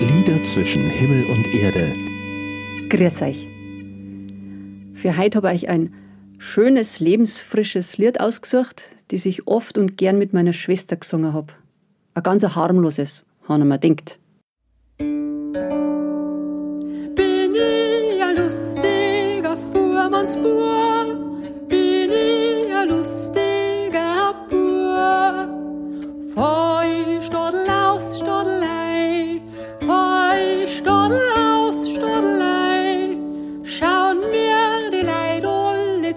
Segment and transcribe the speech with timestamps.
[0.00, 1.92] Lieder zwischen Himmel und Erde.
[2.88, 3.48] Grüß euch.
[4.94, 5.92] Für heute habe ich ein
[6.38, 11.52] schönes, lebensfrisches Lied ausgesucht, das ich oft und gern mit meiner Schwester gesungen habe.
[12.14, 14.20] Ein ganz harmloses, haben wir denkt.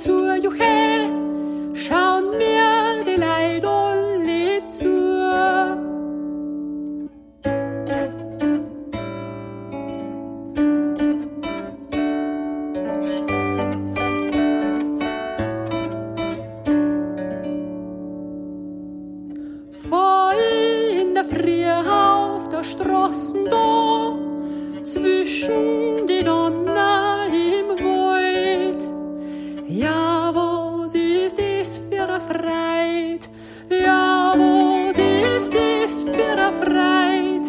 [0.00, 1.10] Alle zu, Juche,
[1.74, 5.10] schauen mir die Leid alle zu.
[22.62, 24.18] Straßen da,
[24.84, 26.99] zwischen im Wald.
[29.72, 33.28] Ja, was ist das für ein Freit?
[33.70, 37.46] Ja, was ist das für ein Freit?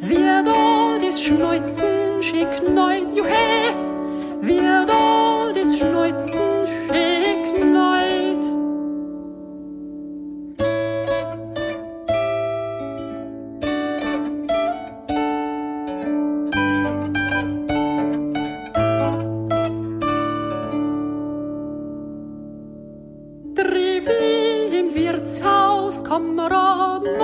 [0.00, 3.87] Wir da das Schneuzen schick neut, juhe,
[24.78, 27.18] im Wirtshaus Kameraden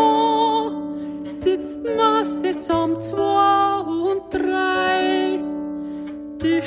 [1.24, 5.38] sitzt na sitzt am zwei und drei.
[6.42, 6.60] Die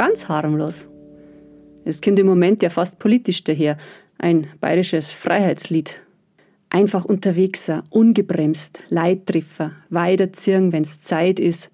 [0.00, 0.88] Ganz harmlos.
[1.84, 3.76] Es kommt im Moment ja fast politisch daher.
[4.16, 6.00] Ein bayerisches Freiheitslied.
[6.70, 11.70] Einfach unterwegs sein, ungebremst, Leittreffer, weiterziehen, wenn's Zeit ist.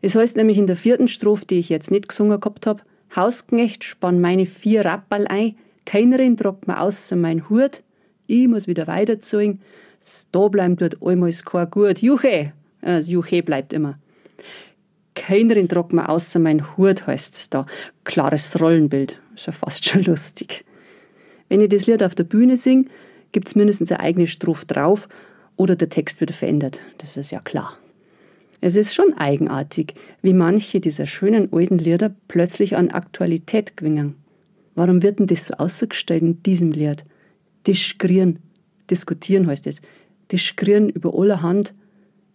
[0.00, 3.84] Es heißt nämlich in der vierten Strophe, die ich jetzt nicht gesungen gehabt hab, Hausknecht
[3.84, 7.82] spann meine vier Rappal ein, keinerin tragt mir außer mein Hut,
[8.26, 9.60] ich muss wieder weiterziehen,
[10.32, 11.98] da bleiben tut allmals kein Gut.
[11.98, 12.54] Juche!
[12.80, 13.98] Das Juche bleibt immer.
[15.18, 17.66] Keinerin tragt mir außer mein Hut, heißt's da.
[18.04, 19.20] Klares Rollenbild.
[19.34, 20.64] Ist ja fast schon lustig.
[21.48, 22.88] Wenn ich das Lied auf der Bühne sing,
[23.32, 25.08] gibt's mindestens eine eigene Strophe drauf
[25.56, 26.80] oder der Text wird verändert.
[26.98, 27.76] Das ist ja klar.
[28.60, 34.14] Es ist schon eigenartig, wie manche dieser schönen alten Lieder plötzlich an Aktualität gewinnen.
[34.76, 37.04] Warum wird denn das so ausgestellt in diesem Lied?
[37.66, 38.38] Diskutieren,
[38.88, 39.80] diskutieren heißt es.
[40.30, 41.74] Diskutieren über allerhand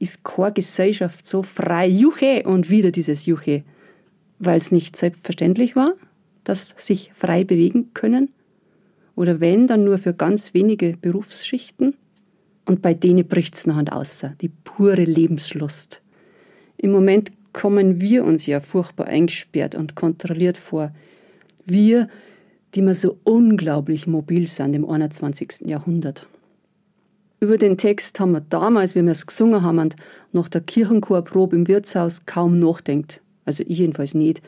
[0.03, 1.87] ist keine Gesellschaft so frei.
[1.87, 3.63] Juche und wieder dieses Juche.
[4.37, 5.93] Weil es nicht selbstverständlich war,
[6.43, 8.29] dass sich frei bewegen können?
[9.15, 11.95] Oder wenn, dann nur für ganz wenige Berufsschichten?
[12.65, 16.01] Und bei denen bricht's nachher außer, die pure Lebenslust.
[16.77, 20.91] Im Moment kommen wir uns ja furchtbar eingesperrt und kontrolliert vor.
[21.65, 22.09] Wir,
[22.75, 25.61] die wir so unglaublich mobil sind im 21.
[25.65, 26.27] Jahrhundert.
[27.43, 29.89] Über den Text haben wir damals, wie wir es gesungen haben
[30.31, 33.19] nach der Kirchenchorprobe im Wirtshaus kaum nachdenkt.
[33.43, 34.41] Also ich jedenfalls nicht.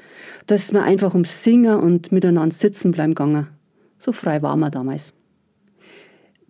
[0.47, 3.47] Da ist mir einfach ums Singen und miteinander sitzen bleiben gegangen.
[3.97, 5.13] So frei waren wir damals.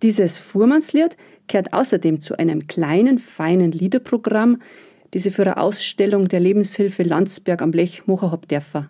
[0.02, 1.16] Dieses Fuhrmannslied
[1.48, 4.62] gehört außerdem zu einem kleinen, feinen Liederprogramm,
[5.10, 8.88] das ich für eine Ausstellung der Lebenshilfe Landsberg am Lech machen hab dürfen.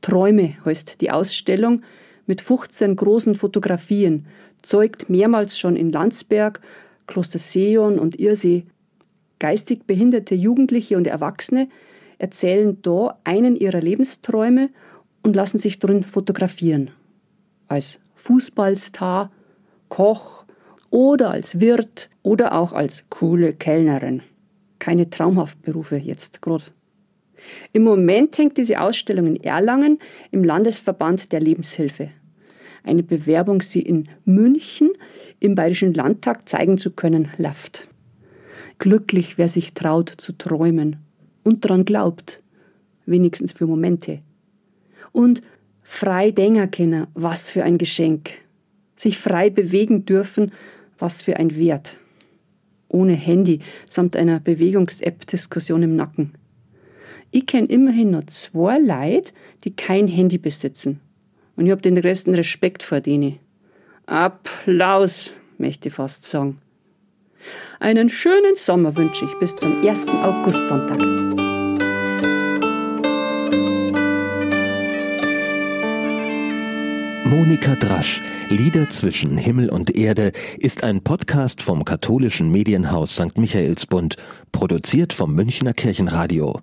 [0.00, 1.82] Träume heißt die Ausstellung
[2.26, 4.26] mit 15 großen Fotografien,
[4.62, 6.60] zeugt mehrmals schon in Landsberg,
[7.08, 8.64] Kloster Seeon und Irsee.
[9.40, 11.68] Geistig behinderte Jugendliche und Erwachsene
[12.18, 14.70] erzählen da einen ihrer Lebensträume
[15.22, 16.90] und lassen sich drin fotografieren.
[17.66, 19.32] Als Fußballstar,
[19.88, 20.44] Koch
[20.90, 24.22] oder als Wirt oder auch als coole Kellnerin.
[24.78, 26.64] Keine traumhaften Berufe jetzt gerade.
[27.72, 29.98] Im Moment hängt diese Ausstellung in Erlangen
[30.30, 32.10] im Landesverband der Lebenshilfe.
[32.82, 34.90] Eine Bewerbung, sie in München
[35.40, 37.88] im Bayerischen Landtag zeigen zu können, läuft.
[38.78, 40.96] Glücklich, wer sich traut zu träumen
[41.42, 42.40] und daran glaubt,
[43.06, 44.20] wenigstens für Momente.
[45.12, 45.42] Und
[45.82, 48.30] frei denken können, was für ein Geschenk.
[48.96, 50.52] Sich frei bewegen dürfen,
[50.98, 51.98] was für ein Wert.
[52.88, 56.32] ohne Handy samt einer Bewegungs-App-Diskussion im Nacken.
[57.30, 59.32] Ich kenne immerhin nur zwei Leute,
[59.64, 61.00] die kein Handy besitzen.
[61.58, 63.40] Und ich habe den größten Respekt vor denen.
[64.06, 66.58] Applaus, möchte ich fast sagen.
[67.80, 70.06] Einen schönen Sommer wünsche ich bis zum 1.
[70.06, 70.98] Augustsonntag.
[77.24, 78.20] Monika Drasch,
[78.50, 80.30] Lieder zwischen Himmel und Erde,
[80.60, 83.36] ist ein Podcast vom katholischen Medienhaus St.
[83.36, 84.14] Michaelsbund,
[84.52, 86.60] produziert vom Münchner Kirchenradio.